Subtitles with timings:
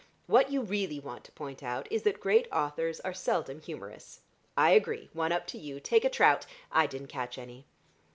[0.25, 4.21] What you really want to point out is that great authors are seldom humorous.
[4.57, 5.79] I agree: one up to you.
[5.79, 7.67] Take a trout I didn't catch any."